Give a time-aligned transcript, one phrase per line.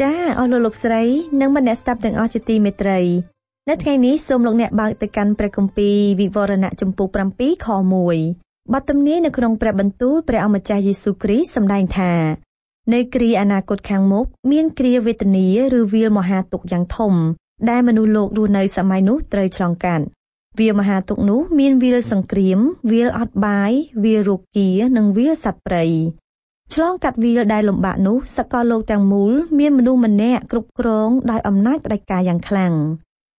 [0.00, 1.02] ចាអស់លោកលោកស្រី
[1.40, 3.00] និងមនៈស្ដាប់ទាំងអស់ជាទីមេត្រី
[3.68, 7.68] នៅថ្ងៃនេះសូមលោកអ្នកបើកទៅកាន់ព្រះគម្ពីរវិវរណៈចំពុក7ខ
[8.20, 12.12] 1បទទំនាយនៅក្នុងព្រះបន្ទូលព្រះអម្ចាស់យេស៊ូវគ្រីស្ទសម្ដែងថា
[12.92, 15.46] នៅគ្រាអនាគតខាងមុខមានគ្រាវេទនា
[15.78, 17.14] ឬវាលមហាទុក្ខយ៉ាងធំ
[17.70, 20.04] ដែលមនុស្សលោករស់នៅសម័យនោះត្រូវឆ្លងកាត់
[20.58, 22.58] វាលមហាទុក្ខនោះមានវាលសង្គ្រាម
[22.90, 23.72] វាលអត់បាយ
[24.04, 25.84] វាលរោគានិងវាលសត្វព្រៃ
[26.74, 32.74] ឆ្លងកាត់វាលដែលលំបាកនោះសកលលោកទាំងមូលមានមនុស្សម្នាក់គ្រប់គ្រងដោយអំណាចផ្ដាច់ការយ៉ាងខ្លាំង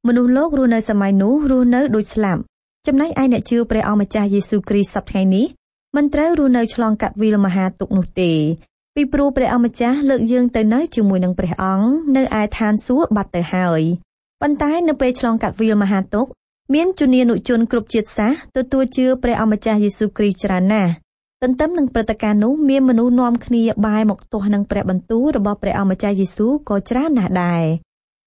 [0.07, 2.41] មនុស្សលោករស់នៅសម័យនោះរស់នៅដូចស្លាប់
[2.87, 5.45] ចំណែកឯអ្នកជឿព្រះអង្គម្ចាស់យេស៊ូវគ្រីស្ទសប្តាហ៍នេះ
[5.95, 8.31] មិនត្រូវរស់នៅឆ្លងកាត់វាលមហាទុក្ខនោះទេ
[8.95, 13.81] ពីព្រោះព្រះអង្គម្ចាស់លើកយើងទៅនៅជាមួយនឹងព្រះអង្គនៅឯឋានសួគ៌បាត់ទៅហើយ
[14.41, 16.29] ប៉ុន្តែនៅពេលឆ្លងកាត់វាលមហាទុក្ខ
[16.73, 20.91] មានជំនានុជនគ្រប់ជាតិសាសន៍ទទួលជឿព្រះអង្គម្ចាស់យេស៊ូវគ្រីស្ទច្រើនណាស់
[21.43, 27.63] ទន្ទឹមនឹងព្រឹត្តិការណ៍នោះមានមនុស្សនាំគ្នាបែរមកទាស់នឹងព្រះបន្ទូលរបស់ព្រះអម្ចាស់យេស៊ូវក៏ច្រើនណាស់ដែរ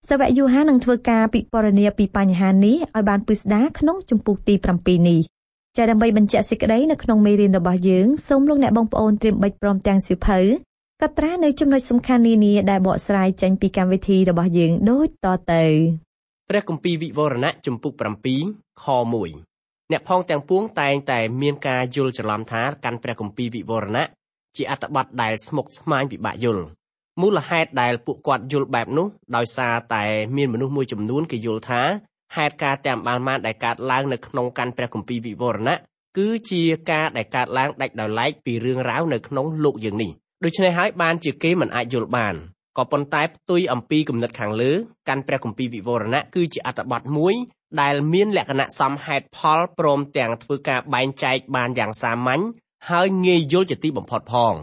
[0.08, 5.20] សាវកយូហានឹងធ្វើការពិពណ៌នាពីបញ្ហានេះឲ្យបានពិស្ដារក្នុងជំពូកទី7នេះ
[5.76, 10.38] ចាដើម្បីបញ្ជាក់សេចក្តីនៅក្នុងមេរៀនរបស់យើងសូមលោកអ្នកបងប្អូនត្រៀមបិចព្រមទាំងសៀវភៅ
[11.00, 15.64] កត់ត្រានៅចំណុចសំខាន់នានាដែលបកស្រាយចេញពីកម្មវិធីរបស់យើងដូចតទៅ
[16.50, 17.92] ព្រះគម្ពីរវិវរណៈជំពូក
[18.38, 19.53] 7ខ1
[19.92, 24.04] អ្នកផងទាំងពួងតែងតែមានការយល់ច្រឡំថាកាន់ព្រះគម្ពីរវិវរណៈ
[24.56, 26.64] ជាអត្ថបទដែលស្មុគស្មាញពិបាកយល់
[27.20, 29.06] មូលហេតុដែលពួកគាត់យល់បែបនោះ
[29.36, 30.04] ដោយសារតែ
[30.36, 31.82] មានមនុស្សមួយចំនួនគេយល់ថា
[32.36, 35.76] ហេតុការទាំងបានបានដែលកើតឡើងនៅក្នុងកាន់ព្រះគម្ពីរវិវរណៈ
[36.18, 40.10] គឺជាការដែលកើតឡើងដាច់ដោយឡែកពីរឿងរ៉ាវនៅក្នុងលោកយើងនេះ
[40.44, 42.34] ដូច្នេះហើយបានជាគេមិនអាចយល់បាន
[42.78, 44.72] ក៏ប៉ុន្តែផ្ទុយអំពីគំនិតខាងលើ
[45.08, 47.34] កាន់ព្រះគម្ពីរវិវរណៈគឺជាអត្ថបទមួយ
[47.80, 52.42] ដែលមានលក្ខណៈសមហេតុផលព្រមទាំងធ្វើការបែងចែកបានយ៉ាងសាមញ្ញ
[52.90, 54.54] ហើយងាយយល់ជាទីបំផុតផង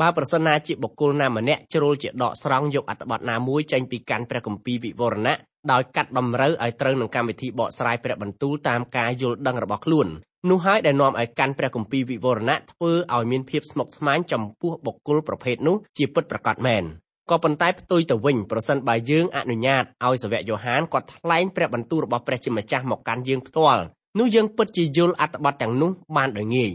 [0.00, 5.36] បើប្រសិនណាជាបុគ្គលណាម្នាក់ជ្រុលជាដកស្រង់យកអត្ថបទណាមួយចេញពីកាន់ព្រះគម្ពីរវិវរណៈ
[5.72, 10.08] ដោយកាត់តម្រូវឲ្យត្រូវនឹងកម្មវិធីបកស្រាយព្រះបន្ទូលតាមការយល់ដឹងរបស់ខ្លួន
[10.50, 16.82] នោះហើយដែលនាំឲ្យកាន់ព្រះគម្ពីរវិវរណៈធ្វើឲ្យមានភាពស្មុគស្មាញចំពោះបុគ្គលប្រភេទនោះជាពិតប្រាកដមែន
[17.30, 23.82] ក៏ប៉ុន្តែផ្ទុយទៅវិញប្រសិនបើយើងអនុញ្ញាតឲ្យសាវកយ៉ូហានគាត់ថ្លែងព្រះបន្ទូលរបស់ព្រះជាម្ចាស់មកកាន់យើងផ្ទាល់
[24.18, 26.72] នោះយើងពិតជាយល់អត្ថបទទាំងនោះបានដោយងាយ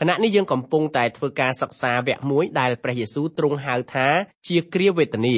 [0.00, 4.06] ខណៈនេះយើងកំពុងតែធ្វើការសិក្សាវគ្គមួយដែលព្រះយេស៊ូវទ្រង់ហៅថា
[4.48, 5.36] ជាគ្រាវេទនា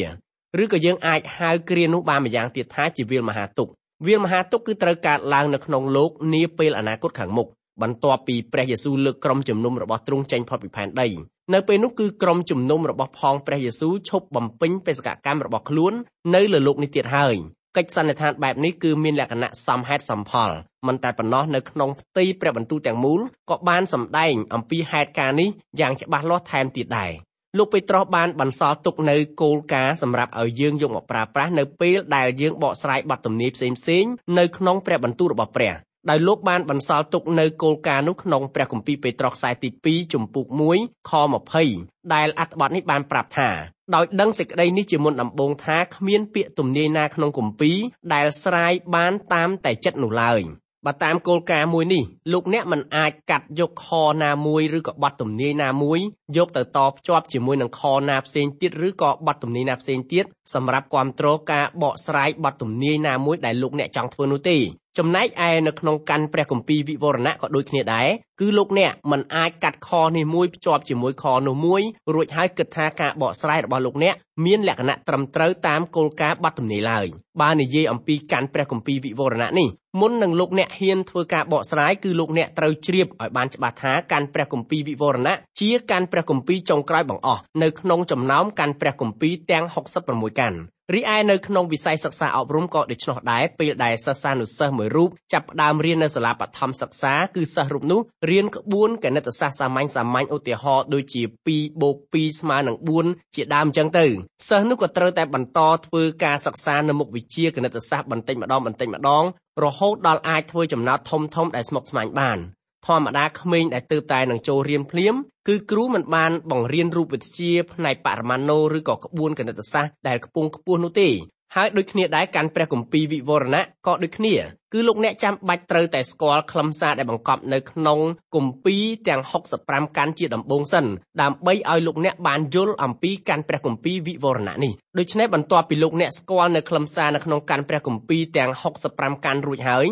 [0.62, 3.72] ឬក៏យើងអាចហៅគ្រានោះបានម្យ៉ាងទៀតថាជាវាលមហាទុក្ខ
[4.06, 7.48] វាលមហាទុក្ខគឺត្រូវកើតឡើងនៅក្នុងលោកនាពេលអនាគតខាងមុខ
[7.82, 11.08] បន្ទាប់ពីព្រះយេស៊ូវលើកក្រុមជំនុំរបស់ទ្រង់ចេញផុតពីផែនដី
[11.54, 15.92] នៅពេលនោះគឺក្រុមជំនុំរបស់ផងព្រះយេស៊ូវឈប់បំពេញបេសកកម្មរបស់ខ្លួន
[16.34, 17.34] នៅលើលោកនេះទៀតហើយ
[17.76, 20.50] កិច្ចសន្និដ្ឋានបែបនេះគឺមានលក្ខណៈសមហេតុសមផល
[20.86, 25.48] មិនតែប៉ុណ្ណោះនៅក្នុងផ្ទៃព្រះបន្ទូលទាំងមូលក៏បានសម្ដែងអំពីហេតុការណ៍នេះ
[25.80, 27.12] យ៉ាងច្បាស់លាស់ថែមទៀតដែរ
[27.58, 35.72] លោកពេត្រុសបានបន្សល់ទុកនៅគោលការណ៍សម្រាប់ឲ្យយើងយកមកប្រើប្រាស់នៅពេលដែលយើងបកស្រាយបទទំនាយផ្សេងៗនៅក្នុងព្រះបន្ទូលរបស់ព្រះ
[36.08, 40.46] ដោយលោកបានបន្សល់ទុកនៅគោលការណ៍នោះក្នុងព្រះគម្ពីរពេត្រុសខ្សែទី2ជំពូក
[40.78, 41.12] 1ខ
[41.58, 43.50] 20ដែលអត្ថបទនេះបានប្រាប់ថា
[43.94, 47.78] ដោយដឹងសេចក្តីនេះជាមុនដំបូងថាគ្មានពាក្យទំនាយណាក្នុងគម្ពីរ
[48.14, 50.42] ដែលស្រាយបានតាមតែចិត្តនោះឡើយ
[50.86, 53.88] បើតាមគោលការណ៍មួយនេះលោកអ្នកមិនអាចកាត់យកខ
[54.24, 56.00] ណាមួយឬក៏បទទំនាយណាមួយ
[56.36, 60.24] យកទៅតភ្ជាប់ជាមួយនឹងខណាផ្សេងទៀតឬក៏បទទំនាយណាផ្សេងទៀត
[60.54, 64.58] សម្រាប់គ្រប់គ្រងការបកស្រាយបទទំនាយណាមួយដែលលោកអ្នកចង់ធ្វើនោះទេ
[64.98, 68.08] ចំណែកឯនៅក្នុងកាន់ព្រះគម្ពីរវិវរណៈក៏ដូចគ្នាដែរ
[68.40, 71.82] គឺលោកអ្នកមិនអាចកាត់ខនេះមួយភ្ជាប់ជាមួយខនោះមួយ
[72.14, 74.14] រួចហើយគិតថាការបកស្រាយរបស់លោកអ្នក
[74.44, 77.06] មានលក្ខណៈត្រឹមត្រូវតាមគោលការណ៍បទទំនាយឡើយ
[77.40, 79.68] បើនិយាយអំពីកាន់ព្រះគម្ពីរវិវរណៈនេះ
[80.00, 89.64] មុននឹងលោកអ្នកហ៊ានធ្វើការបកស្រាយគឺលោកអ្នកត្រូវជ្រាបឲ្យបានច្បាស់ថាកាន់ព្រះគម្ពីរវិវរណៈជាកាន់ព្រះគម្ពីរចុងក្រោយបង្អស់នៅក្នុងចំណោមកាន់ព្រះគម្ពីរទាំង
[90.02, 90.58] 66កាន់
[90.94, 98.00] រីឯនៅក្នុងវិស័យសិក្សាអប់រំក៏ដូច្នោះដែរពេលដែលសិស្សានុសិស្សមួយរូបចាប់ផ្ដើមរៀននៅសាលាបឋមសិក្សាគឺសិស្សរូបនោះ
[98.30, 101.22] រៀនក្បួនគណិតសាស្ត្រសាមញ្ញសាមញ្ញឧទាហរណ៍ដូចជា
[101.52, 102.76] 2បូក2ស្មើនឹង
[103.06, 104.06] 4ជាដើមអញ្ចឹងទៅ
[104.48, 109.24] សិស្សនោះក៏ត្រូវតែបន្តធ្វើការសិក្សានៅមុខវិជ្ជាគណិតសាស្ត្របន្តិចម្ដងបន្តិចម្ដង
[109.64, 112.40] រហូតដល់អាចធ្វើចំណោទធំធំដែលស្មុគស្មាញបាន
[112.86, 115.14] ធម្មតាក្មេងដែលទើបតែនឹងចូលរៀនភ្លាម
[115.48, 121.10] គឺគ្រូមិនបានបង្រៀនរូបវិទ្យាផ្នែកបរិមាណូឬក៏ក្បួនគណិតសាស្ត្រដែលខ្ពង់ខ្ពស់នោះទេ
[121.56, 124.34] ហើយដូចគ្នាដែរកាន់ព្រះគម្ពីរវិវរណៈក៏ដូចគ្នា
[124.72, 127.98] គឺលោកអ្នកចាំបាច់ត្រូវតែស្គាល់ខ្លឹមសារដែលបង្កប់នៅក្នុង
[128.34, 129.20] គម្ពីរទាំង
[129.58, 130.86] 65កាន់ជាដំបូងសិន
[131.22, 138.50] ដើម្បីឲ្យលោកអ្នកបានយល់អំពីកាន់ព្រះគម្ពីរវិវរណៈនេះដូច្នេះបន្ទាប់ពីលោកអ្នកស្គាល់នៅខ្លឹមសារនៅក្នុងកាន់ព្រះគម្ពីរទាំង
[138.88, 139.86] 65កាន់រួចហើយ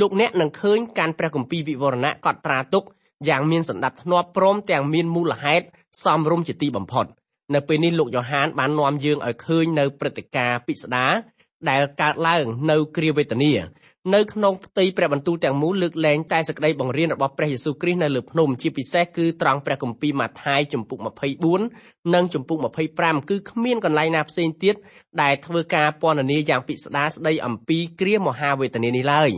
[0.00, 2.84] លោកអ្នកនឹងឃើញកាន់ព្រះគម្ពីរវិវរណៈកត់ត្រាទុក
[3.28, 5.66] យ៉ាងមានសន្តិភាពព្រមទាំងមានមូលហេតុ
[6.04, 7.06] សមរម្យជាទីបំផុត
[7.54, 11.12] នៅពេលនេះលោកយ៉ូហានបាននាំយើងឲ្យឃើញនៅព្រឹត្តិការណ៍ពិស្ដារ
[11.70, 13.52] ដែលកើតឡើងនៅគ្រាវេទនា
[14.14, 20.98] នៅក្នុងផ្ទៃព្រះបន្ទូលទាំងមូលលើកលែងតែសេចក្តីបង្រៀនរបស់ព្រះយេស៊ូវគ្រីស្ទនៅលើភ្នំជាពិសេសគឺត្រង់ព្រះគម្ពីរម៉ាថាយជំពូក
[21.56, 22.58] 24និងជំពូក
[22.94, 24.74] 25គឺគ្មានកន្លែងណាផ្សេងទៀត
[25.22, 29.30] ដែលធ្វើការពណ៌នាយ៉ាងពិស្ដារស្ដីអំពីគ្រាមហាវេទនានេះឡើយ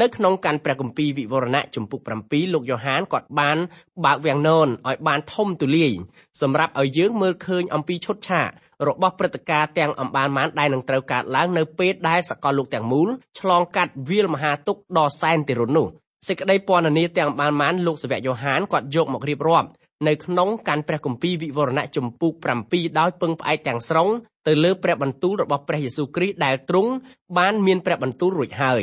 [0.00, 3.58] នៅក្នុងកាន់ព្រះគម្ពីរវិវរណៈជំពូក7លោកយ៉ូហានគាត់បាន
[4.04, 5.92] បើកវាំងននឲ្យបានធំទូលាយ
[6.40, 8.50] សម្រាប់ឲ្យយើងមើលឃើញអំពីឈុតឆាក
[8.88, 13.08] របស់ព្រឹត្តិការណ៍ទាំងអម្បាលម៉ានដែលនឹងត្រូវកើតឡើងនៅពេលដែលសកលលោកទាំងមូល
[13.40, 15.86] ឆ្លងកាត់វាលមហាទុក្ខដ៏សែនទីរុននោះ
[16.28, 19.68] សេចក្តីពណ៌នាទាំងអម្បាលម៉ានលោកសាវកយ៉ូហានគាត់យកមករៀបរាប់
[20.08, 22.32] នៅក្នុងកាន់ព្រះគម្ពីរវិវរណៈជំពូក
[22.66, 24.08] 7ដោយពឹងផ្អែកទាំងស្រុង
[24.46, 26.90] ទៅលើព្រះបន្ទូលរបស់ព្រះយេស៊ូវគ្រីស្ទដែលទ្រង់
[27.38, 28.82] បានមានព្រះបន្ទូលរួចហើយ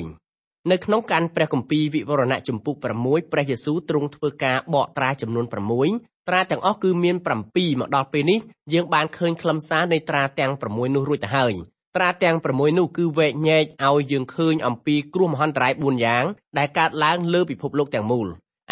[0.72, 5.46] នៅក្នុងកាន់ព្រះគម្ពីរវិវរណៈជំពូក6ព្រះយេស៊ូវទ្រង់ធ្វើការបកត្រាចំនួន
[5.88, 7.16] 6ត្រាទាំងអស់គឺមាន
[7.48, 8.40] 7មកដល់ពេលនេះ
[8.74, 11.54] យើងបានឃើញខ្លឹមសារនៃត្រាទាំង6នោះរួចទៅហើយ
[11.96, 16.26] ត្រាទាំង6នោះគឺវែកញែកឲ្យយើងឃើញអំពីគ្រោះមហន្តរាយ4យ៉ាង
[16.58, 18.28] ដែលកើតឡើងលើពិភពលោកទាំងមូល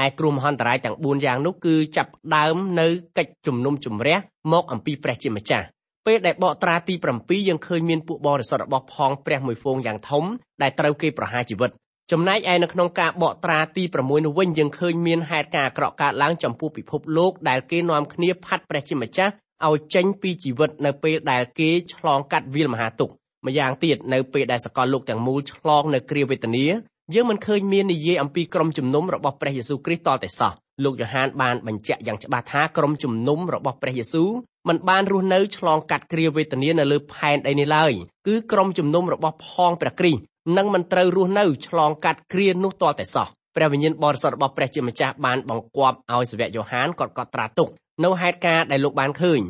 [0.05, 2.87] ឯគ្រោះមហន្តរាយទាំង4យ៉ាងនោះគឺចាប់ដើមនៅ
[3.17, 4.17] កិច្ចជំនុំជម្រះ
[4.51, 5.65] មកអំពីព្រះជាម្ចាស់
[6.05, 10.23] ពេលដែលបកត្រាទី7យើងឃើញមានពួកបរិសុទ្ធរបស់ផងព្រះមួយហ្វូងយ៉ាងធំ
[10.61, 11.71] ដែលត្រូវគេប្រហារជីវិត
[12.11, 19.33] ចំណែកឯនៅក្នុងការបកត្រាទី6នោះវិញយើងឃើញមានហេតុការណ៍អាក្រក់កើតឡើងចំពោះពិភពលោកដែលគេនាំគ្នាផាត់ព្រះជាម្ចាស់
[19.67, 23.13] ឲ្យចេញពីជីវិតនៅពេលដែលគេឆ្លងកាត់វាលមហាទុក្ខ
[23.45, 26.65] ម្យ៉ាងទៀតនៅពេលដែលសកលលោកទាំងមូលឆ្លងនៅគ្រាវេទនា
[27.13, 30.51] យើងមិនឃើញមាននិយាយអំពីក្រុមជំនុំរបស់ព្រះយេស៊ូវគ្រីស្ទតតែសោះ
[30.83, 34.29] លោកយ៉ូហានបានបញ្ជាក់យ៉ាងច្បាស់ថាក្រុមជំនុំរបស់ព្រះយេស៊ូវ
[34.67, 37.93] មិនបានរស់នៅឆ្លងកាត់គ្រាវេទនានៅលើផែនដីនេះឡើយ
[38.27, 40.21] គឺក្រុមជំនុំរបស់ផងព្រះគ្រីស្ទ
[40.57, 47.69] នឹងមិនត្រូវរស់នៅឆ្លងកាត់គ្រានោះតតែសោះព្រះវិញ្ញាណបរិសុទ្ធរបស់ព្រះជាម្ចាស់បានបង្គាប់ឲ្យសាវកយ៉ូហានកត់កត់ត្រាទុក
[48.03, 49.41] នៅហេតុការណ៍ដែលលោកបានឃើញ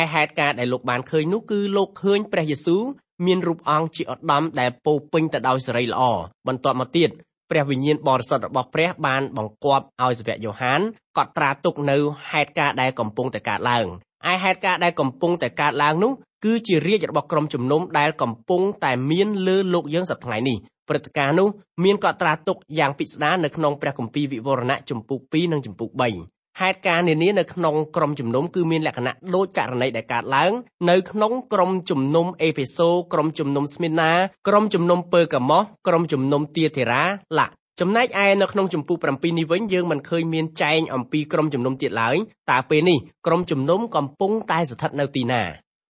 [0.00, 2.82] ឯហេតុការណ៍ដែលលោកបានឃើញនោះគឺលោកឃើញព្រះយេស៊ូវ
[3.26, 6.02] មានរូបអង្គជាឧត្តមដែលពោពេញទៅដោយសេរីល្អ
[6.46, 7.10] បន្ទាប់មកទៀត
[7.50, 10.80] ព្រះវិញ្ញាណបរិសុទ្ធរបស់ព្រះបានបង្គាប់ឲ្យសាវកយ៉ូហាន
[11.16, 11.98] កត់ត្រាទុកនៅ
[12.30, 13.86] ហេតុការណ៍ដែលកំពុងតែកើតឡើង
[14.32, 16.12] ឯហេតុការណ៍ដែលកំពុងតែកើតឡើងនោះ
[16.44, 20.58] គឺជារាជរបស់ក្រុមជំនុំដែលកំពុងតែមានលើលោកយើងសប្តាហ៍នេះ
[20.88, 21.48] ព្រឹត្តិការណ៍នោះ
[21.84, 30.52] មានកត់ត្រាទុកយ៉ាងពិស្ដារនៅក្នុងព្រះគម្ពីរវិវរណៈជំពូក2និងជំពូក3 ហេតុការណ៍នានានៅក្នុងក្រុមជំនុំគឺមានលក្ខណៈដូចករណីដែលកើតឡើង
[30.90, 34.12] នៅក្នុងក្រុមជំនុំអេភេសូក្រុមជំនុំស្មីណា
[34.48, 37.04] ក្រុមជំនុំពើកាម៉ូសក្រុមជំនុំទាធេរ៉ា
[37.38, 37.46] ឡា
[37.80, 42.16] ចំណែកឯនៅក្នុងចម្ពោះ7នេះវិញយើងមិនឃើញមានចែងអំពីក្រុមជំនុំទៀតឡើយ
[42.50, 45.42] តើពេលនេះក្រុមជំនុំកំពុងតែស្ថិតនៅទីណា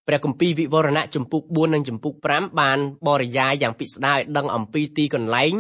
[0.06, 5.52] ព្រះគម្ពីរវិវរណៈចំពុក4និងចំពុក5បានបរិយាយយ៉ាងពិស្ដារឲ្យដឹងអំពីទីកន្លែង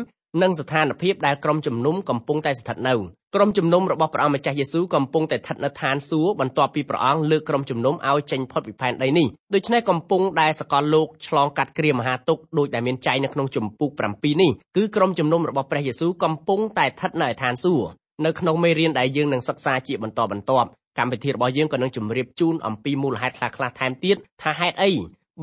[0.42, 2.94] និងស្ថានភាពដែលក្រុមជំនុំកំពុងតែស្ថិតនៅ
[3.34, 17.88] ក្រុមជំនុំរបស់ព្រះអង្គម្ចាស់យេស៊ូវកំពុងតែស្ថិតនៅឋានសួគ៌បន្ទាប់ពីព្រះអង្គលើកក្រុមជំនុំឲ្យចេញផុតពីផែនដីនេះដូច្នេះកំពុងដែលសកលលោកឆ្លងកាត់គ្រាមហាទុក្ខដោយដែលមានចែងនៅក្នុងជំពូក7នេះគឺក្រុមជំនុំរបស់ព្រះយេស៊ូវកំពុងតែស្ថិតនៅឋានសួគ៌
[18.24, 20.68] នៅក្នុងមេរៀនដែលយើងនឹងសិក្សាជាបន្តបន្ទាប់
[20.98, 24.92] កម្មវិធីរបស់យើងក៏នឹងជម្រាបជូនអំពីមូលហេតុខ្លះៗថែមទៀតថាហេតុអី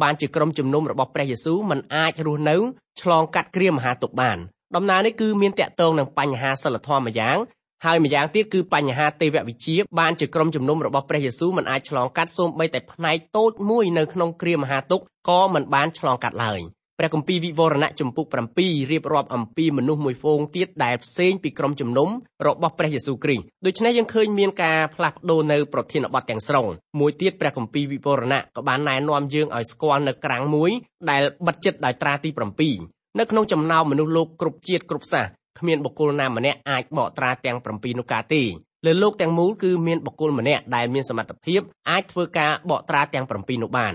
[0.01, 2.58] បានជាក្រុមជំនុំរបស់ព្រះយេស៊ូវមិនអាចរស់នៅ
[3.01, 4.38] ឆ្លងកាត់គ្រាមហាទុក្ខបាន
[4.75, 7.38] ដំណើរនេះគឺមានតាក់ទងនឹងបញ្ហាសិលធម៌ម្យ៉ាង
[7.86, 16.62] ហើយម្យ៉ាងទៀតគឺបញ្ហាទេវវិជាបានជាក្រុមជំនុំរបស់ព្រះយេស៊ូវមិនអាចឆ្លងកាត់សូម្បីតែផ្នែកតូចមួយនៅក្នុងគ្រាមហាទុក្ខក៏មិនបានឆ្លងកាត់ឡើយ
[17.00, 18.25] ព្រះគម្ពីរវិវរណៈជំពូក
[18.58, 22.10] 7រៀបរាប់អំពីមនុស្សមួយហ្វូងទៀតដែលផ្សេងពីក្រុមជំនុំ
[22.48, 26.65] របស់ព្រះយេស៊ូវគ្រីស្ទដូច្នេះយើងឃើញមានការផ្លាស់ប្ដូរនៅប្រធានបទទាំងស្រុង
[27.00, 30.72] មួយទៀតព្រះគម្ពីរវិវរណៈក៏បានណែនាំយើងឲ្យស្គាល់នៅក្រាំងមួយ
[31.10, 32.30] ដែលបិទចិត្តដោយត្រាទី
[32.74, 35.25] 7នៅក្នុងចំណោមមនុស្សលោកគ្រប់ជាតិគ្រប់សាស
[35.60, 38.44] គ្មានបុគ្គលណាម្នាក់អាចបកត្រាទាំង7នោះកើតទេ
[38.86, 43.94] លើលោកទាំងមូលគឺមានបុគ្គលម្នាក់ដែលមានសមត្ថភាពអាចធ្វើការបកត្រាទាំង7នោះបាន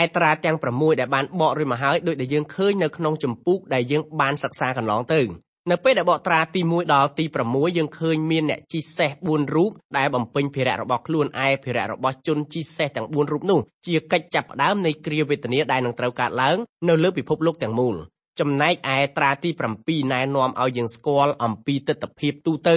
[0.00, 5.22] ឯត្រាទាំង6ដែលបានបករួចមកហើយដោយដែលយើងឃើញនៅក្នុងចម្ពោះដែលយើងបានសិក្សាកន្លងទៅ
[5.70, 16.56] នៅពេលដែលបកត្រាទី1ដល់ទី6យើងឃើញមានអ្នកជីសេះ4រូបដែលបំពេញភារៈរបស់ខ្លួនឯភារៈរបស់ជនជីសេះទាំង4រូបនោះជាកិច្ចចាប់ផ្ដើមនៃគ្រាវេទនាដែលនឹងត្រូវកើតឡើង
[16.88, 17.96] នៅលើពិភពលោកទាំងមូល
[18.40, 22.76] ចំណែកឯត្រាទី7ណែនាំឲ្យយើងស្គាល់អំពីទស្សនវិជ្ជាទូទៅ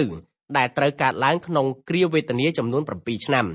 [0.56, 3.46] ដែលត្រូវកើតឡើងក្នុងគ្រាវេទនាចំនួន7ឆ្នាំ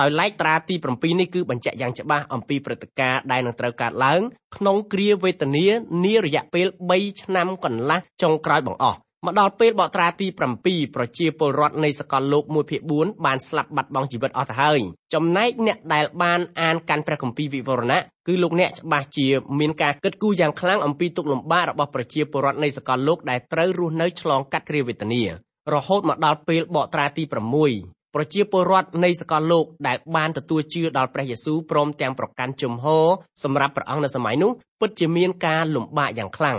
[0.00, 4.20] ដោយឡែកត្រាទី7នេះគឺបញ្ជាក់យ៉ាងច្បាស់អំពីព្រឹត្តិការណ៍ដែលនឹងត្រូវកើតឡើង
[4.56, 5.66] ក្នុងគ្រាវេទនា
[6.04, 10.26] នារយៈពេល3ឆ្នាំកន្លះចុងក្រោយបង្អស់ មកដល់ពេលបកត្រាទី
[10.60, 14.80] 7ប្រជាពលរដ្ឋនៃសកលលោក1ភាគ4បានស្លាប់បាត់បង់ជីវិតអស់ទៅហើយ
[15.14, 19.26] ចំណែកអ្នកដែលបានអានកាន់ព្រះគម្ពីរវិវរណៈគឺលោកអ្នកច្បាស់ជា
[19.60, 25.22] មានការគិតគូរយ៉ាងខ្លាំងអំពីទុក្ខលំបាករបស់ប្រជាពលរដ្ឋនៃសកលលោកដែលត្រូវរស់នៅឆ្លងកាត់គ្រាវេទនា
[25.74, 33.06] រហូតមកដល់ពេលបកត្រាទី6ប្រជាពលរដ្ឋនៃសកលលោកដែលបានទទួលជឿដល់ព្រះយេស៊ូវព្រមទាំងប្រកាន់ជំហរ
[33.44, 36.58] សម្រាប់ព្រះអង្គនៅសម័យនោះពិតជាមានការលំបាកយ៉ាងខ្លាំង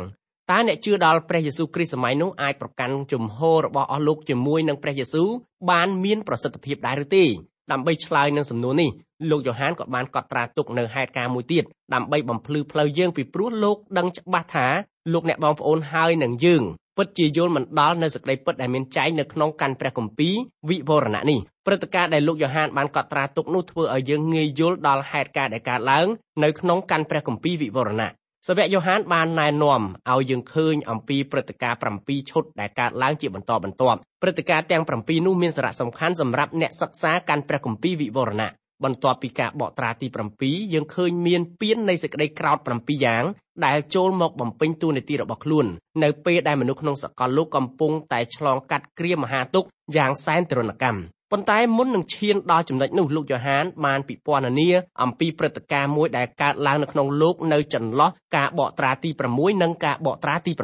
[0.52, 5.30] តើអ្នកជឿដល់ព្រះយេស៊ូវគ្រីស្ទសម័យនោះអាចប្រកាន់ជំហររបស់អស់លោកជាមួយនឹងព្រះយេស៊ូវ
[5.70, 7.26] បានមានប្រសិទ្ធភាពដែរឬទេ
[7.72, 8.90] ដើម្បីឆ្លើយនឹងសំណួរនេះ
[9.30, 11.64] លោកយ៉ូហានក៏បានកត់ត្រាទុកនៅហេតុការណ៍មួយទៀត
[11.94, 14.68] ដើម្បីបំភ្លឺផ្លូវយើងពីព្រោះលោកដឹងច្បាស់ថា
[15.14, 16.64] លោកអ្នកបងប្អូនហើយនឹងយើង
[16.98, 20.34] ពិតជាយល់មិនដល់នៅសេចក្តីពិតដែលមានចែងនៅក្នុងកាន់ព្រះគម្ពីរ
[20.70, 26.08] វិវរណៈនេះព្រឹត្តិការណ៍ដែលលោកយ៉ូហានបានកត់ត្រាទុកនោះធ្វើឲ្យយើងងាយយល់ដល់ហេតុការណ៍ដែលកើតឡើង
[26.44, 28.12] នៅក្នុងកាន់ព្រះគម្ពីរវិវរណៈ
[28.48, 31.80] សាវកយ៉ូហានបានណែនាំឲ្យយើងឃើញអំពីព្រឹត្តិការណ៍
[32.10, 38.50] 7ឈុតដែលកើតឡើងជាបន្តបន្ទាប់ព្រឹត្តិការណ៍ទាំង7នោះមានសារៈសំខាន់សម្រាប់អ្នកសិក្សាកាន់ព្រះគម្ពីរវិវរណៈ
[38.84, 40.08] បន្ទាប់ពីការបកត្រាទី
[40.40, 43.24] 7យើងឃើញមានពៀននៃសេចក្តីក្រោធ7យ៉ាង
[43.66, 45.66] ដែលចូលមកបំពេញតួនាទីរបស់ខ្លួន
[46.04, 51.00] នៅពេលដែលមនុស្សក្នុងសកលលោកកំពុងតែឆ្លងកាត់គ្រាមហាទុក្ខយ៉ាងសែនទរណកម្ម
[51.32, 54.70] ប៉ុន្តែមុននឹងឈានដល់ចំណុចនោះលោកយ៉ូហានបានពិពណ៌នា
[55.02, 60.60] អំពីព្រឹត្តិការណ៍មួយដែលកើតឡើងនៅក្នុងលោកនៅចន្លោះការបកត្រាទី6និងការបកត្រាទី7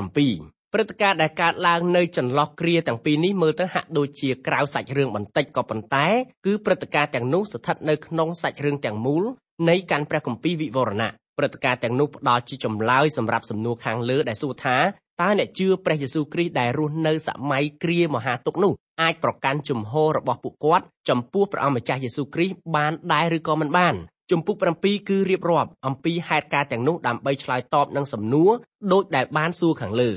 [0.73, 6.07] ព្រឹត្តិការណ៍ដែលកើតឡើងនៅចន្លោះគ្រាទាំងពីរនេះមើលទៅហាក់ដូចជាក្រៅសាច់រឿងបន្តិចក៏ប៉ុន្តែ
[6.45, 9.23] គឺព្រឹត្តិការណ៍ទាំងនោះស្ថិតនៅក្នុងសាច់រឿងទាំងមូល
[9.69, 14.77] នៃកាន់ព្រះគម្ពីរវិវរណៈ ព្រឹត្តិការណ៍ទាំងនោះផ្ដល់ជាចម្លើយសម្រាប់សំណួរខាងលើដែលសួរថា
[15.21, 23.95] តើអ្នកជឿព្រះយេស៊ូវគ្រីស្ទដែលរស់នៅសម័យគ្រាមហាទុក្ខនោះអាចប្រកាន់ជំហររបស់ពួកគាត់ចំពោះព្រះអង្គម្ចាស់យេស៊ូវគ្រីស្ទបានដែរឬក៏មិនបាន
[24.31, 28.51] ជំពូក7គឺរៀបរាប់អំពីហេតុការណ៍ទាំងនោះដើម្បីឆ្លើយតបនឹងសំណួរ
[28.91, 30.11] ដូចដែលបានសួរខាងលើ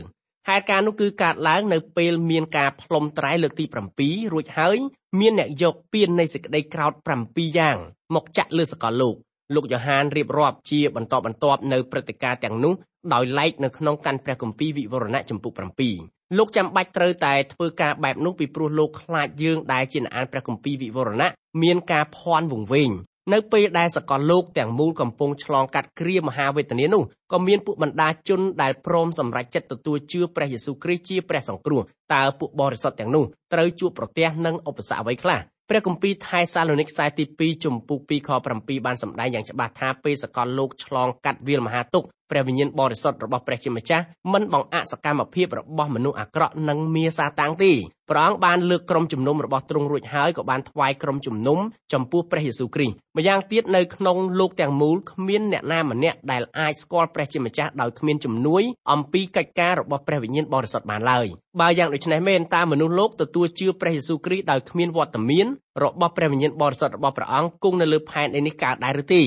[0.48, 3.64] ហេតុការណ៍នោះគឺកើតឡើងនៅពេលមានការផ្លុំត្រែលើកទី
[3.98, 4.78] 7រួចហើយ
[5.20, 6.92] មានអ្នកយកពៀននៃសេចក្តីក្រោធ
[7.24, 7.76] 7យ៉ាង
[8.14, 9.14] មកចាក់លើសកលលោក
[9.54, 12.74] លោកយ៉ូហានរៀបរាប់ជាបន្តបន្ទាប់នៅព្រឹត្តិការណ៍ទាំងនោះ
[13.14, 15.52] ដោយឡែកនៅក្នុងកាន់ព្រះគម្ពីរវិវរណៈចំពុក
[15.94, 21.30] 7លោកចាំបាច់ត្រូវតែធ្វើការបែបនោះពីព្រោះលោកខ្លាចយើងដែលជាអ្នកអានព្រះគម្ពីរវិវរណៈ
[21.62, 22.90] មានការភ័ន្តវង្វេង
[23.32, 27.02] នៅពេលដែលសកលលោកទាំងមូលកំពុងឆ្លងកាត់គ្រាមហាវេទនានោះ
[27.32, 31.82] ក៏មានពួកបណ្ដាជនដែលព្រមសម្រេចចិត្តទទួលជឿព្រះយេស៊ូវគ្រីស្ទជាព្រះសង្គ្រោះ
[32.14, 47.72] តើពួកបរិសុទ្ធទាំងនោះត្រូវជួបប្រទះនឹងឧបសគ្គអ្វីខ្លះ ព្រះគម្ពីរថៃសាឡូនីកខ្សែទី2ជំពូក2ខ7បានសម្ដែងយ៉ាងច្បាស់ថាពេលសកលលោកឆ្លងកាត់វាលមហាទុក្ខ ព្រះវិញ្ញាណបរិសុទ្ធរបស់ព្រះជាម្ចាស់មិនបង្អាក់សកម្មភាពរបស់មនុស្សអាក្រក់និងមាសាតាំងទេ
[48.10, 51.58] ព្រះអង្គបានលើកក្រុមជំនុំរបស់ទ្រង់រួចហើយក៏បានថ្វាយក្រុមជំនុំ
[51.92, 61.26] ចំពោះព្រះយេស៊ូវគ្រីស្ទម្យ៉ាងទៀតនៅក្នុងលោកទាំងមូលគ្មានអ្នកណាម្នាក់ដែលអាចស្គាល់ព្រះជាម្ចាស់ដោយគ្មានជំនួយអំពីកិច្ចការរបស់ព្រះវិញ្ញាណបរិសុទ្ធបានឡើយ
[61.60, 65.46] បើយ៉ាងដូច្នេះមែនតើមនុស្សលោកទទួលជឿព្រះយេស៊ូវគ្រីស្ទដោយគ្មានវត្តមាន
[65.82, 69.22] របស់ព្រះវិញ្ញាណបរិសុទ្ធរបស់ព្រះអង្គគង់នៅលើផែនដីនេះកើតដែរឬទេ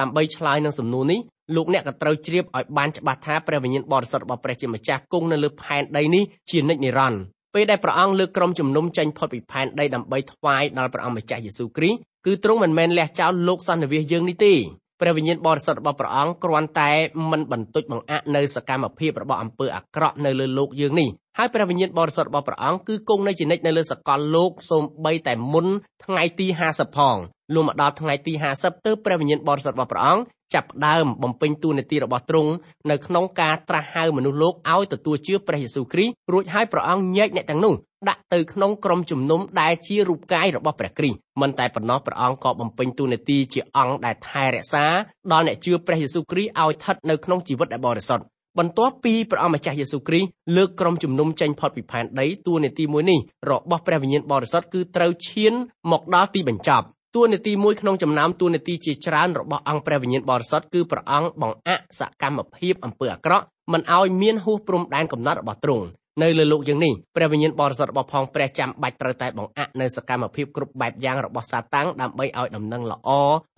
[0.00, 1.20] ដើម្បីឆ្លើយនឹងសំណួរនេះ
[1.54, 7.22] លោកអ្នកក៏ត្រូវជ្រាបឲ្យបានច្បាស់ថាព្រះវិញ្ញាណបរិសុទ្ធរបស់ព្រះជាម្ចាស់គង់នៅលើផែនដីនេះជានិច្ចនិរន្តរ៍
[7.54, 14.54] ពេលដែលព្រះអង្គលើកក្រុមជំនុំចេញផុតពីផែនដីដើម្បីថ្វាយដល់ព្រះអង្គម្ចាស់យេស៊ូវគ្រីស្ទគឺទ្រង់មិនមែនលះចោលលោកសន្និវាសយើងនេះទេ
[15.00, 16.92] ព្រះវិញ្ញាណបរិសុទ្ធរបស់ព្រះអង្គគ្រាន់តែ
[17.30, 21.08] មិនបន្ទុចបង្អាក់នៅសកម្មភាពរបស់អំពើអាក្រក់នៅលើលោកយើងនេះ
[21.38, 25.66] ហើយព្រះវិញ្ញាណបរិសុទ្ធរបស់ព្រះអង្គគឺគង់នៅជានិច្ចនៅលើសកលលោកសូម្បីតែមុន
[26.04, 27.16] ថ្ងៃទី50ផង
[27.54, 30.22] លុះមកដល់ថ្ងៃទី50ទើបព្រះវិញ្ញាណបរិសុទ្ធរបស់ព្រះអង្គ
[30.54, 32.52] ចាប់ផ្ដើមបំពេញតួនាទីរបស់ទ្រង់
[32.90, 37.74] នៅក្នុងការត្រាស់ហៅមនុស្សលោកឲ្យទទួលជឿព្រះយេស៊ូវគ្រីស្ទរួចហើយព្រះអង្គញែកអ្នកទាំងនោះ
[38.08, 44.86] ដាក់ទៅក្នុងក្រុមជំនុំដែលជារូបកាយរបស់ព្រះគ្រីស្ទមិនតែប៉ុណ្ណោះព្រះអង្គក៏បំពេញតួនាទីជាអង្គដែលថែរក្សា
[45.32, 48.24] ដល់អ្នកជឿព្រះយេស៊ូវគ្រីស្ទឲ្យស្ថិតនៅក្នុងជីវិតដែលបរិសុទ្ធ
[48.58, 53.18] បន្ទាប់ពីព្រះអង្គម្ចាស់យេស៊ូវគ្រីស្ទលើកក្រុមជំនុំចេញផុតពីផែនដីតួនាទីមួយនេះ
[53.50, 55.52] របស់ព្រះវិញ្ញាណបរិសុទ្ធគឺត្រូវឈាន
[55.92, 65.84] មកដល់ទីបញ្ចប់ តួនាទីមួយក្នុងចំណោមតួនាទីជាច្រើនរបស់អង្គព្រះវិញ្ញាណបរិសុទ្ធគឺព្រះអង្គបង្អាក់សកម្មភាពអំពើអាក្រក់មិនឲ្យមានហួសព្រំដែនកំណត់របស់ទ្រង់
[66.22, 73.10] នៅលើលោកយ៉ាងនេះព្រះវិញ្ញាណបរិសុទ្ធរបស់ផងព្រះចាំបាច់ត្រូវតែបង្អាក់នៅសកម្មភាពគ្រប់បែបយ៉ាងរបស់សាតាំងដើម្បីឲ្យដំណឹងល្អ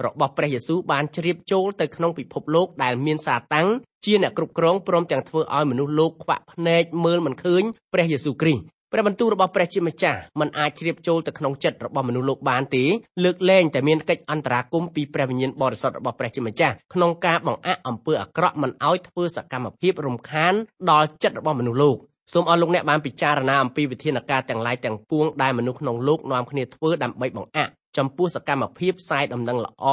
[0.07, 3.69] របស់ព្រះយេស៊ូវបានជ្រាបចូលទៅក្នុងពិភពលោកដែលមានសាតាំង
[4.05, 12.85] ជាអ្នកគ្រប់គ្រងព្រមទាំងធ្វើឲ្យមនុស្សលោកខ្វាក់ភ្នែកមើលមិនឃើញព្រះយេស៊ូវគ្រីស្ទ ព្រះបន្ទូលរបស់ព្រះជាម្ចាស់មិនអាចជ្រាបចូលទៅក្នុងចិត្តរបស់មនុស្សលោកបានទេ
[13.25, 20.55] លើកលែងតែមានកិច្ចអន្តរាគមន៍ពីព្រះវិញ្ញាណបរិសុទ្ធរបស់ព្រះជាម្ចាស់ក្នុងការបង្អាក់អំពើអាក្រក់មិនឲ្យធ្វើសកម្មភាពរំខាន
[20.91, 21.97] ដល់ចិត្តរបស់មនុស្សលោក
[22.33, 29.87] សូមអរលោកអ្នកបានពិចារណាអំពីវិធានការទាំងឡាយទាំងពួងដែលមនុស្សក្នុងលោកនាំគ្នាធ្វើដើម្បីបង្អាក់ចំពោះសកម្មភាពផ្សាយដំណឹងល្អ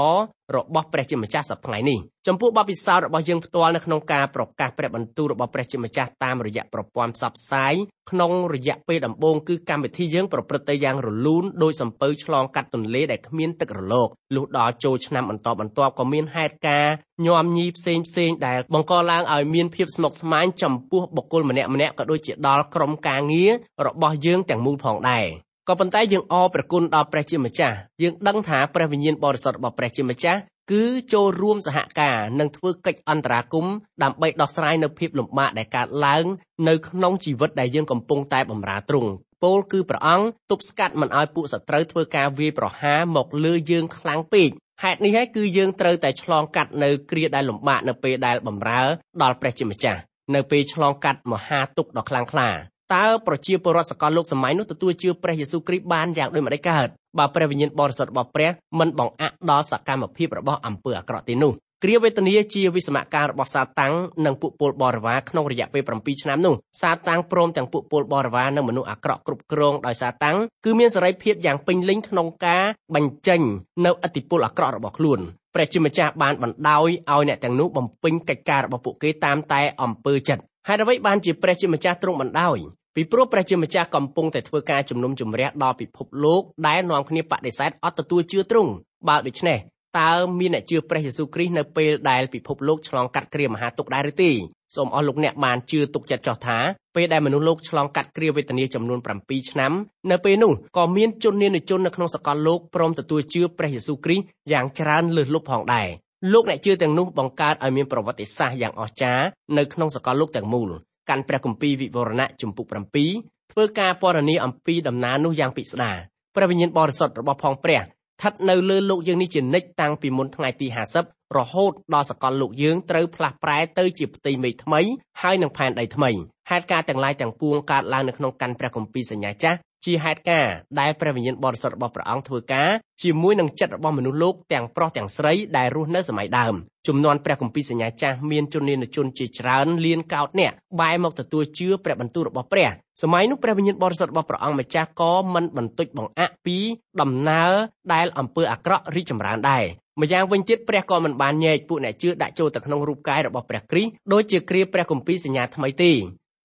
[0.55, 7.73] របស់ព្រះជាម្ចាស់សប្តាហ៍នេះចំពោះបទពិសោធន៍របស់យើងផ្ទាល់នៅក្នុងការប្រកាសព្រះបន្ទូលរបស់ព្រះជាម្ចាស់តាមរយៈប្រព័ន្ធផ្សព្វផ្សាយ
[8.11, 16.93] ក្នុងរយៈពេលដំបូងគឺកម្មវិធីយើងប្រព្រឹត្តទៅយ៉ាងរលូនដោយសំពៅឆ្លងកាត់ទន្លេដែលគ្មានទឹករលកលុះដល់ចូលឆ្នាំបន្តបន្ទាប់ក៏មានហេតុការណ៍
[17.25, 23.51] ញោមញីផ្សេងផ្សេងដែលបង្កឡើងឲ្យមានភាពស្មុគស្មាញចំពោះបុគ្គលម្នាក់ម្នាក់ក៏ដូចជាដល់ក្រុមការងារ
[23.87, 25.27] របស់យើងទាំងមូលផងដែរ
[25.69, 30.39] ក៏ប៉ុន្តែយើងអរព្រះគុណដល់ព្រះជាម្ចាស់យើងដឹងថាព្រះវិញ្ញាណបរិសុទ្ធរបស់ព្រះជាម្ចាស់
[30.71, 36.25] គឺចូលរួមសហការនិងធ្វើកិច្ចអន្តរាគមន៍ដើម្បីដោះស្រាយនៅភាពលំបាកដែលកើតឡើង
[36.67, 39.11] នៅក្នុងជីវិតដែលយើងកំពុងតែបម្រើទ្រង់
[39.43, 44.49] ពោលគឺព្រះអង្គទប់ស្កាត់មិនឲ្យពួកសត្រូវធ្វើការវាយប្រហារមកលើយើងខ្លាំងពេក
[44.83, 48.81] ហេតុនេះហើយគឺយើងត្រូវតែឆ្លងកាត់នៅគ្រាដែលលំបាកនៅពេលដែលបម្រើ
[49.21, 49.99] ដល់ព្រះជាម្ចាស់
[50.35, 52.49] នៅពេលឆ្លងកាត់មហាទុក្ខដ៏ខ្លាំងក្លា
[52.95, 63.93] តើប្រជាពលរដ្ឋសកលលោកសម័យនោះទទួលជឿព្រះយេស៊ូវគ្រីស្ទបានយ៉ាងដូចម្តេចកើតបើព្រះវិញ្ញាណបរិសុទ្ធរបស់ព្រះមិនបង្អាក់ដល់សកម្មភាពរបស់អំពើអាក្រក់ទេនោះគ្រាវេទនាជាវិសមការរបស់សាតាំង
[64.25, 72.63] និងពួកពលបរិវារក្នុងរយៈពេល7ឆ្នាំនោះសាតាំងព្រមទាំងពួកពលបរិវារនិងមនុស្សអាក្រក់គ្រប់គ្រងដោយសាតាំងគឺមានសេរីភាពយ៉ាងពេញលេញក្នុងការ
[72.95, 73.41] បញ្ចេញ
[73.85, 75.19] នៅអធិពលអាក្រក់របស់ខ្លួន
[75.55, 82.57] ព្រះជាម្ចាស់បានបណ្ដោយឲ្យអ្នកទាំងនោះបំពេញកិច្ចការរបស់ពួកគេតាមតែអំពើចិត្តហេតុអ្វីបានជាព្រះជាម្ចាស់ទ្រង់បណ្ដោយ
[82.95, 88.71] ពីព្រោះព្រះជាម្ចាស់កំពុងតែធ្វើការជំនុំជម្រះដល់ពិភពលោកដែលនាំគ្នាបដិសេធអត់ទទួលជឿទ្រង់
[89.07, 89.57] បើដូច្នេះ
[89.99, 94.31] តើមានអ្នកជឿព្រះយេស៊ូវគ្រីស្ទនៅពេលដែលពិភពលោកឆ្លងកាត់គ្រាមហាទុក្ខដែរឬទេ
[94.75, 96.57] សូមអស់លោកអ្នកបានជឿទុកចិត្តចោះថា
[96.95, 99.71] ពេលដែលមនុស្សលោកឆ្លងកាត់គ្រាវេទនាចំនួន7ឆ្នាំ
[100.11, 105.87] នៅពេលនោះក៏មានជននានាជននៅក្នុងសកលលោកព្រមទទួលជឿព្រះយេស៊ូវគ្រីស្ទយ៉ាងច្រើនលើសលប់ផងដែរ
[106.33, 109.25] លោកអ្នកជឿទាំងនោះបង្កើតឲ្យមានប្រវត្តិសាស្ត្រយ៉ាងអស្ចារ្យ
[109.57, 110.69] នៅក្នុងសកលលោកទាំងមូល
[111.09, 112.67] កាន់ព្រះគម្ពីរវិវរណៈជំពូក
[113.09, 115.97] 7ធ្វើការពណ៌នាអំពីដំណើរនោះយ៉ាងពិស្ដារ
[116.35, 120.67] ព្រះវិញ្ញាណបរិសុទ្ធរបស់ផងព្រះស្ថិតនៅលើលោកយើងនេះជានិច្ចតាំងពីមុនថ្ងៃទី
[121.01, 124.81] 50រហូតដល់សកលលោកយើងត្រូវផ្លាស់ប្រែទៅជាផ្ទៃមេឃថ្មី
[125.21, 126.11] ហើយនឹងផែនដីថ្មី
[126.49, 130.47] ហេតុការទាំងឡាយទាំងពួងកើតឡើងនៅក្នុងកាន់ព្រះគម្ពីរសញ្ញាចាស់ ជាហេតុការ
[130.79, 132.69] ដែលព្រះវិញ្ញាណបរិសុទ្ធរបស់ព្រះអង្គធ្វើការ
[133.03, 136.55] ជាមួយនឹងចិត្តរបស់មនុស្សលោកទាំងប្រុសទាំងស្រីដែលរស់នៅសម័យដើម
[136.87, 142.69] ចំនួនព្រះគម្ពីរសញ្ញាចាស់មានជននានជនជាច្រើនលានកោតអ្នកបែរមកទទួលជឿព្រះបន្ទូលរបស់ព្រះ
[143.01, 146.57] សម័យនោះព្រះវិញ្ញាណបរិសុទ្ធរបស់ព្រះអង្គម្ចាស់ក៏មិនបន្តិចបង្អាក់ពី
[147.01, 147.51] ដំណើរ
[147.93, 149.63] ដែលអំពើអាក្រក់រីកចម្រើនដែរ
[150.01, 155.91] ម្យ៉ាងវិញទៀតព្រះក៏មិនបានញែកពួកអ្នកជឿដាក់ចូលទៅក្នុងរូបកាយរបស់ព្រះគ្រីស្ទដូចជាគ្រាព្រះគម្ពីរសញ្ញាថ្មីទេ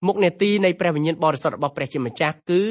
[0.07, 2.63] មុខនេតិនៃព្រះវិញ្ញាណបរិសុទ្ធរបស់ព្រះជាម្ចាស់គឺ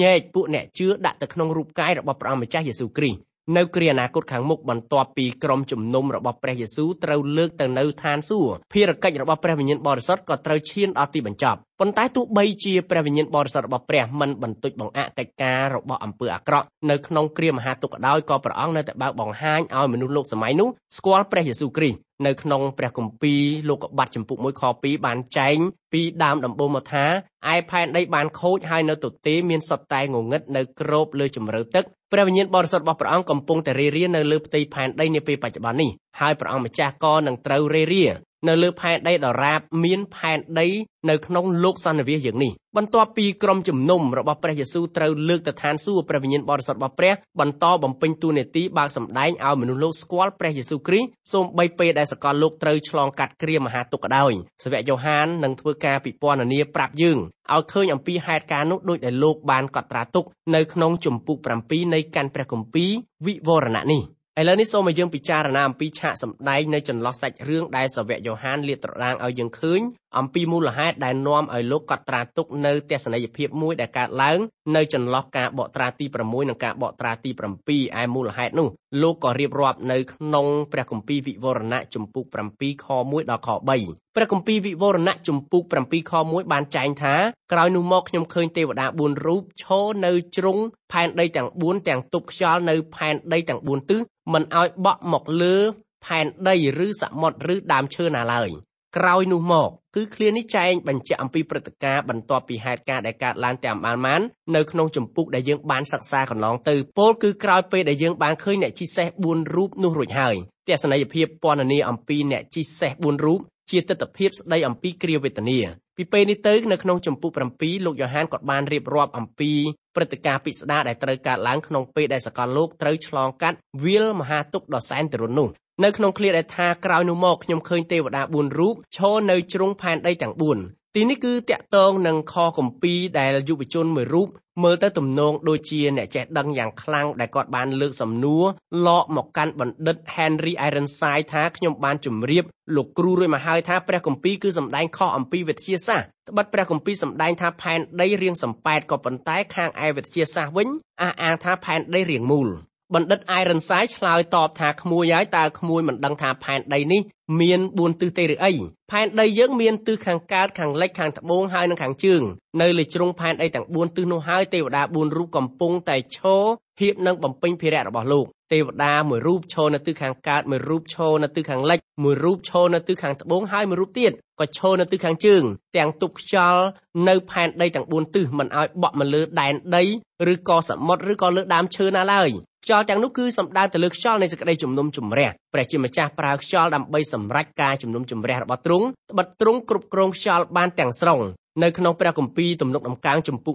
[0.00, 25.58] ញែកពួកអ្នកជឿដាក់ទៅក្នុងរូបកាយរបស់ព្រះអង្គម្ចាស់យេស៊ូវគ្រីស្ទនៅគ្រាអនាគតខាងមុខបន្ទាប់ពីក្រុមជំនុំរបស់ព្រះយេស៊ូវត្រូវលើកទៅនៅឋានសួគ៌ភារកិច្ចរបស់ព្រះវិញ្ញាណបរិសុទ្ធក៏ត្រូវឈានដល់ទីបញ្ចប់ប៉ុន្តែទោះបីជាព្រះវិញ្ញាណបរិសុទ្ធរបស់ព្រះមិនបន្តិចបង្អាក់កិច្ចការរបស់អំពើអាក្រក់នៅក្នុងគ្រាមហាទុក្ខដោយក៏ព្រះអង្គនៅតែបើកបង្ហាញឲ្យមនុស្សលោកសម័យនោះស្គាល់ព្រះយេស៊ូវគ្រីស្ទ នៅក្នុងព្រះគម្ពីរលោកុបាតចំពុក1ខ2បានចែង
[25.92, 27.06] ពីដើមដំបូងមកថា
[27.52, 38.04] ឯផែនដីបានខូចហើយនៅទទេមានសុទ្ធតែងងឹតនៅក្របលើជម្រៅទឹកព្រះវិញ្ញាណបរិសុទ្ធរបស់ព្រះអង្គកំពុងតែរេរានៅលើផ្ទៃផែនដីនាពេលបច្ចុប្បន្ននេះហើយព្រះអង្គម្ចាស់ក៏នឹងត្រូវរេរា
[38.46, 40.68] នៅលើផែនដីដរាបមានផែនដី
[41.10, 57.18] នៅក្នុងលោកសន្និវាសយ៉ាងនេះបន្ទាប់ពីក្រុមជំនុំរបស់ព្រះយេស៊ូវត្រូវលើកទៅឋានសួគ៌ព្រះវិញ្ញាណបរិសុទ្ធរបស់ព្រះបន្តបំពេញតួនាទីបើកសម្ដែងឲ្យមនុស្សលោកស្គាល់ព្រះយេស៊ូវគ្រីស្ទសូម្បីពេលដែលសកលលោកត្រូវឆ្លងកាត់គ្រាមហាទុក្ខក៏ដោយសាវកយ៉ូហាននឹងធ្វើការពិពណ៌នាប្រាប់យើង
[57.54, 60.24] ឲ្យឃើញអំពីហេតុការណ៍នោះដោយដែលលោកបានកត់ត្រាទុក
[60.54, 62.90] នៅក្នុងជំពូក7នៃកាន់ព្រះគម្ពីរ
[63.26, 64.02] វិវរណៈនេះ
[64.40, 69.80] ឥឡូវនេះសូមឲ្យយើងពិចារណាអំពីឆាកសម្ដែងនៃចន្លោះសាច់រឿងដែលសាវកយ៉ូហានលាតត្រដាងឲ្យយើងឃើញ
[70.18, 74.38] អំពីមូលហេតុដែលនាំឲ្យលោកកត់ត្រាទុកនៅទស្សនីយភាពមួយដែលកើតឡើង
[74.76, 77.30] នៅចន្លោះការបកត្រាទី6និងការបកត្រាទី
[77.64, 78.68] 7ឯមូលហេតុនោះ
[79.02, 82.24] លោកក៏រៀបរាប់នៅក្នុងព្រះគម្ពីរវិវរណៈជំពូក
[82.54, 83.48] 7ខ1ដល់ខ
[83.82, 87.14] 3 ព្រះគម្ពីរវិវរណៈជំពូក7ខ1បានចែងថា
[87.52, 90.58] ក្រោយនោះមកខ្ញុំឃើញទេវតា4រូបឈរនៅជ្រុង
[90.92, 94.00] ផែនដីទាំង4ទាំងទប់ខ្យល់នៅផែនដីទាំង4ទិស
[94.32, 95.56] មិនឲ្យបក់មកលើ
[96.04, 98.48] ផែនដីឬសមុទ្រឬដើមឈើណាឡើយ
[98.96, 104.20] ក្រោយនោះមកគឺឃ្លានេះចែងបញ្ជាក់អំពីព្រឹត្តិការណ៍បន្ទាប់ពីហេតុការណ៍ដែលកើតឡើងតាមបានបាន
[104.56, 110.36] នៅក្នុងចម្ពោះដែលយើងបានសិក្សាកន្លងទៅពលគឺក្រោយពេលដែលយើងបានឃើញអ្នកជិះសេះ4រូបនោះរួចហើយ
[110.68, 115.58] ទស្សនីយភាពពណ៌នាអំពីអ្នកជិះសេះ4រូប ជាទស្សនវិជ្ជាស្ដីអំពីគ្រាវេទនា
[115.96, 119.52] ពីពេលនេះទៅនៅក្នុងចម្ពោះ7លោកយ៉ូហានក៏បានរៀបរាប់អំពី
[119.94, 125.48] ព្រឹត្តិការណ៍ពិស្ដារដែលត្រូវកើតឡើងក្នុងពេលដែលសកលលោកត្រូវឆ្លងកាត់វាលមហាទុក្ខដ៏សែនទរនោះ
[125.84, 130.34] នៅក្នុងឃ្លាដែលថាក្រោយនោះមកខ្ញុំឃើញទេវតា4រូបឈរនៅជ្រុងផែនដីទាំង
[130.66, 134.28] 4 ទីនេះគឺតាក់ទងនឹងខគម្ពីរដែលយុវជនមួយរូប
[134.62, 138.44] មើលទៅទំនងដូចជាអ្នកចេះដឹងយ៉ាងខ្លាំងដែលគាត់បានលើកសំណួរ
[138.86, 142.44] លកមកកាន់បណ្ឌិត Henry Ironside ថាខ្ញុំបានជម្រាប
[142.76, 150.68] លោកគ្រូរួចមកហើយថាព្រះគម្ពីរគឺសម្ដែងខុសអំពីវិទ្យាសាស្ត្រត្បិតព្រះគម្ពីរសម្ដែងថាផែនដីរាងសំប៉ែតក៏ប៉ុន្តែខាងឯវិទ្យាសាស្ត្រវិញ
[151.02, 152.48] អះអាងថាផែនដីរាងមូល
[152.94, 157.02] បណ្ឌិត Ironside ឆ្លើយតបថាក្មួយហើយតើក្មួយមិនដឹងថាផែនដីនេះ
[157.40, 158.52] មាន4ទិសទេឬអី
[158.90, 162.22] ផែនដីយើងមានទិសខាងកើតខាងលិចខាងត្បូងហើយនិងខាងជើង
[162.60, 166.44] នៅលើជ្រុងផែនដីទាំង4ទិសនោះហើយទេវតា4រូបកំពុងតែឈរ
[166.80, 175.42] ហៀបនឹងបំពេញភារៈរបស់លោកទេវតាមួយរូបឈរនៅទិសខាងកើតមួយរូបឈរនៅទិសខាងលិចមួយរូបឈរនៅទិសខាងត្បូងហើយមួយរូបទៀតក៏ឈរនៅទិសខាងជើង
[175.76, 176.62] ទាំងទប់ខ្យល់
[177.08, 179.84] នៅផែនដីទាំង4ទិសមិនឲ្យបក់មកលើដែនដី
[180.32, 182.30] ឬក៏សមុទ្រឬក៏លើដើមឈើណាឡើយ
[182.68, 191.20] ខ្យល់ទាំងនោះគឺសំដៅទៅលើខ្យល់នៃសេចក្តីជំនុំជម្រះព្រះជាម្ចាស់ប្រើខ្យល់ដើម្បីសម្រេចការជំនុំជម្រះរបស់ទ្រង់ត្បិតទ្រង់គ្រប់គ្រងខ្យល់បានទាំងស្រុង
[191.62, 193.54] នៅក្នុងព្រះគម្ពីរទំនុកដំកើងចំពុក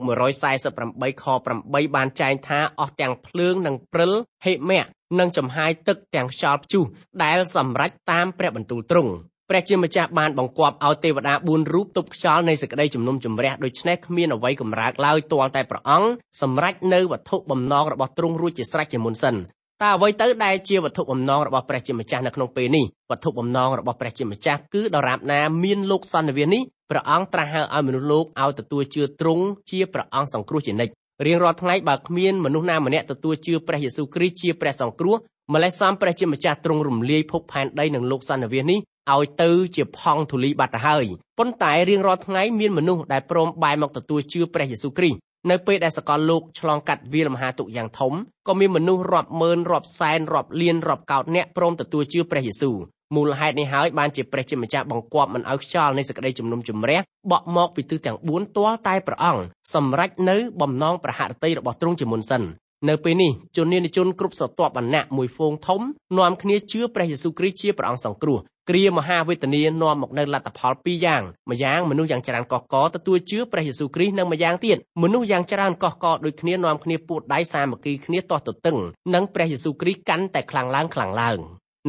[0.61, 1.25] 148ខ
[1.59, 4.11] 8បានចែងថាអស់ទាំងភ្លើងនិងព្រិល
[4.45, 4.83] ហេមៈ
[5.19, 6.83] និងចំហាយទឹកទាំងខ្យល់ព្យុះ
[7.23, 9.13] ដែលសម្រេចតាមព្រះបន្ទូលទ្រង់
[9.55, 16.09] ព្រះជាម្ចាស់បានបង្គាប់ឲ្យទេវតា4រូបទប់ខ្យល់នៃសេចក្តីជំនុំជម្រះដូច្នេះគ្មានអ្វីកម្រើកឡើយទាល់តែព្រះអង្គ
[16.41, 19.35] សម្រេចនៅវត្ថុបំណងរបស់ទ្រង់រួចជាស្រេចជាមុនសិន
[19.83, 30.93] តើអ្វីទៅដែលជាវត្ថុបំណងរបស់ព្រះជាម្ចាស់នៅក្នុងពេលនេះវត្ថុបំណងរបស់ព្រះជាម្ចាស់គឺដរាបណាមានលោកសន្និវាសនេះព្រះអង្គត្រាស់ហៅឲ្យមនុស្សលោកឲ្យទទួលជឿទ្រង់ជាព្រះអង្គសង្គ្រោះជានិច្ច
[31.25, 35.15] រៀងរាល់ថ្ងៃបើគ្មានមនុស្សណាម្នាក់ទទួលជឿព្រះយេស៊ូវគ្រីស្ទជាព្រះសង្គ្រោះ
[35.51, 38.79] ម្លេះសំព្រះជាម្ចាស់ទ្រង់រំលាយភពផែនដីនិងលោកសន្និវាសនេះ
[39.13, 41.05] ឲ្យទៅជាផង់ធូលីបាត់ទៅហើយ
[41.37, 48.13] ប៉ុន្តែរៀងរាល់ថ្ងៃមានមនុស្សដែលព្រមបែរមកទទួលជឿព្រះយេស៊ូវគ្រីស្ទនៅពេលដែលសកលលោកឆ្លងកាត់វាលមហាទុក្ខយ៉ាងធំ
[48.47, 52.77] ក៏មានមនុស្សរាប់ម៉ឺនរាប់សែនរាប់លានរាប់កោតអ្នកព្រមទទួលជឿព្រះយេស៊ូវ
[53.15, 56.99] មូលហេតុនេះហើយបានជាព្រះជាម្ចាស់បង្គាប់មិនឲ្យខ្យល់នៃសេចក្តីជំនុំជម្រះ
[57.31, 62.43] បក់មកពីទិសទាំង4ទាល់តែព្រះអង្គសម្រេចនៅបំណងប្រហារតីរបស់ទ្រង់ជាមុនសិន
[62.89, 65.81] នៅពេលនេះជននានាជនគ្រប់ស្រទាប់វណ្ណៈមួយហ្វូងធំ
[66.17, 78.77] នាំគ្នាជឿព្រះយេស៊ូវគ្រីស្ទជាព្រះអង្គសង្គ្រោះគ្រាមហាវេទនានាំមកនៅលទ្ធផលពីរយ៉ាងម្យ៉ាងមនុស្សយ៉ាងច្រើនកកកទទួលជឿព្រះយេស៊ូវគ្រីស្ទនិងម្យ៉ាងទៀតមនុស្សយ៉ាងច្រើនកកកដូចគ្នានាំគ្នាពួតដៃសាមគ្គីគ្នាទាស់ទទឹង
[79.13, 81.39] និងព្រះយេស៊ូវគ្រីស្ទកាន់តែខ្លាំងឡើងខ្លាំងឡើង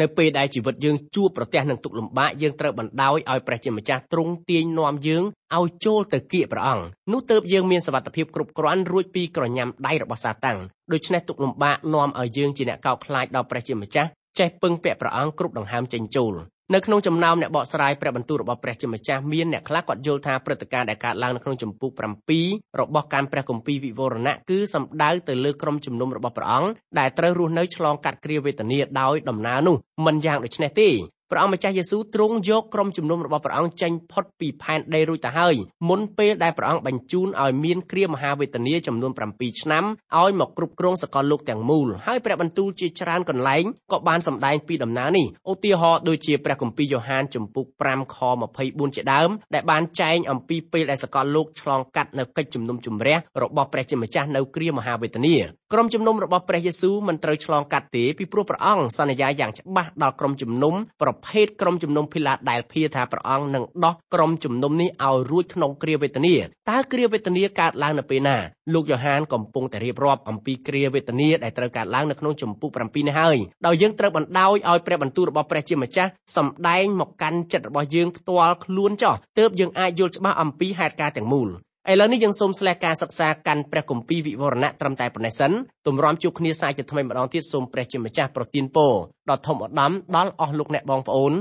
[0.00, 5.24] នៅពេលដែលជីវិតយើងជួបប្រទះនឹងទុក្ខលំបាកយើងត្រូវបណ្ដោយឲ្យព្រះជាម្ចាស់ទ្រង់ទាញនាំយើង
[5.56, 10.58] ឲ្យចូលទៅគៀកព្រះអង្គនោះទើបយើងមានសវត្ថភាពគ្រប់គ្រាន់រួចពីក្រញាំដៃរបស់សាតាំង
[10.92, 16.34] ដូច្នេះទុក្ខលំបាកនាំឲ្យយើងជាអ្នកកោតខ្លាចដល់ព្រះជាម្ចាស់ចេះពឹងពាក់ព្រះអង្គគ្រប់ដង្ហើមចេញចូល
[16.72, 21.90] នៅក្នុងចំណោមអ្នកបកស្រាយព្រះបន្ទូលរបស់ព្រះជាម្ចាស់មានអ្នកខ្លះគាត់យល់ថាព្រឹត្តិការណ៍ដែលកើតឡើងនៅក្នុងចម្ពោះ
[22.34, 30.88] 7របស់ការព្រះគម្ពីរវិវរណៈគឺសំដៅទៅលើក្រុមជំនុំរបស់ព្រះអង្គដែលត្រូវរស់នៅឆ្លងកាត់គ្រាវេទនាដោយដំណើរនោះមិនយ៉ាងដូច្នេះទេ
[31.34, 35.54] ព្រះអង្គម្ចាស់យេស៊ូវទ្រង់យកក្រុមជំនុំរបស់ព្រះអង្គចេញផុតពីផែនដីរួចទៅហើយ
[35.88, 39.84] មុនពេលដែលព្រះអង្គបញ្ជូនឲ្យមានគ្រាមហាវេទនាចំនួន7ឆ្នាំ
[40.18, 48.16] ឲ្យមកគ្រប់គ្រងសកលលោកទាំងមូលហើយព្រះបន្ទូលជាច្រើនកន្លែងក៏បានសម្ដែងពីដំណើរនេះឧទាហរណ៍ដូចជាព្រះគម្ពីរយ៉ូហានចំពុក5ខ
[48.56, 55.36] 24ជាដើមដែលបានចែងអំពីពេលដែលសកលលោកឆ្លងកាត់នៅកិច្ចជំនុំជម្រះរបស់ព្រះជាម្ចាស់នៅគ្រាមហាវេទនា
[55.72, 66.34] ក្រុមជំនុំរបស់ព្រះយេស៊ូវមិនត្រូវឆ្លងកាត់ទេពីព្រោះព្រះអង្គសន្យាយ៉ាងច្បាស់ដល់ក្រុមជំនុំប្រភេទក្រុមជំនុំភីឡាដែលភៀថាព្រះអង្គនឹងដោះក្រុមជំនុំនេះឲ្យរួចក្នុងគ្រាវេទនា
[66.70, 68.36] តើគ្រាវេទនាកើតឡើងនៅពេលណា
[68.74, 81.50] លោកយ៉ូហានកំពុងតែរៀបរាប់អំពីគ្រាវេទនាដែលត្រូវកើតឡើងនៅក្នុងចម្ពោះ7នេះហើយដោយយើងត្រូវបណ្ដោយឲ្យព្រះបន្ទូលរបស់ព្រះជាម្ចាស់សម្ដែងមកកាន់ចិត្តរបស់យើងផ្ទាល់ខ្លួនចោះទើបយើងអាចយល់ច្បាស់អំពីហេតុការណ៍ទាំងមូល
[81.92, 85.52] ឥឡូវនេះយើងសូមស្លេះការសិក្សាកាន់ព្រះគម្ពីរវិវរណៈត្រឹមតែប៉ុណ្ណេះសិន
[85.86, 88.92] ទម្រាំជួបគ្នាសាជាថ្មីម្ដងទៀតសូមព្រះជាម្ចាស់ប្រទានពរ
[89.28, 91.32] ដល់ធំឧត្តមដល់អស់លោកអ្នកបងប្អូន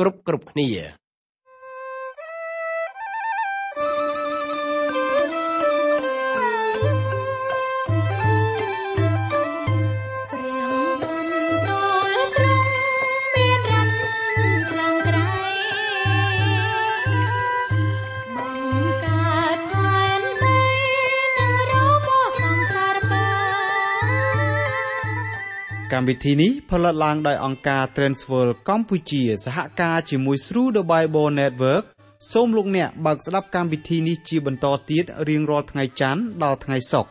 [0.00, 0.68] គ្រប់គ្រប់គ្នា
[25.94, 31.84] កម្មវិធីនេះផលិតឡើងដោយអង្គការ Transworld កម្ពុជាសហការជាមួយ Through the Bible Network
[32.32, 37.10] សូមលោកអ្នកបើកស្ដាប់កម្មវិធីនេះជាបន្តទៀតរៀងរាល់ថ្ងៃច័ន្ទដល់ថ្ងៃសុក្រ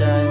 [0.02, 0.31] sun.